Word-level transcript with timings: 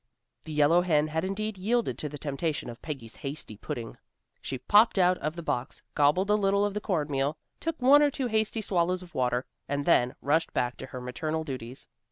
The 0.45 0.51
yellow 0.51 0.81
hen 0.81 1.07
had 1.09 1.23
indeed 1.23 1.59
yielded 1.59 1.95
to 1.99 2.09
the 2.09 2.17
temptation 2.17 2.71
of 2.71 2.81
Peggy's 2.81 3.17
hasty 3.17 3.55
pudding. 3.55 3.99
She 4.41 4.57
popped 4.57 4.97
out 4.97 5.19
of 5.19 5.35
the 5.35 5.43
box, 5.43 5.83
gobbled 5.93 6.31
a 6.31 6.33
little 6.33 6.65
of 6.65 6.73
the 6.73 6.81
corn 6.81 7.07
meal, 7.11 7.37
took 7.59 7.79
one 7.79 8.01
or 8.01 8.09
two 8.09 8.25
hasty 8.25 8.61
swallows 8.61 9.03
of 9.03 9.13
water, 9.13 9.45
and 9.69 9.85
then 9.85 10.15
rushed 10.19 10.53
back 10.53 10.75
to 10.77 10.87
her 10.87 11.01
maternal 11.01 11.43
duties. 11.43 11.87